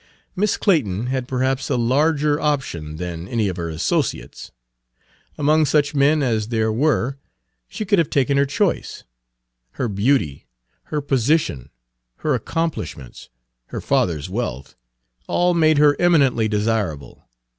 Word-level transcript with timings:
Miss 0.35 0.57
Clayton 0.57 1.05
had 1.13 1.27
perhaps 1.27 1.69
a 1.69 1.75
larger 1.77 2.39
option 2.39 2.95
than 2.95 3.27
any 3.27 3.47
of 3.49 3.57
her 3.57 3.69
associates. 3.69 4.51
Among 5.37 5.63
such 5.63 5.93
men 5.93 6.23
as 6.23 6.47
there 6.47 6.71
were 6.71 7.19
she 7.67 7.85
could 7.85 7.99
have 7.99 8.09
taken 8.09 8.35
her 8.35 8.47
choice. 8.47 9.03
Her 9.73 9.87
beauty, 9.87 10.47
her 10.85 11.01
position, 11.01 11.69
her 12.25 12.33
accomplishments, 12.33 13.29
her 13.67 13.79
father's 13.79 14.27
wealth, 14.27 14.73
all 15.27 15.53
made 15.53 15.77
her 15.77 15.95
eminently 15.99 16.47
desirable. 16.47 17.29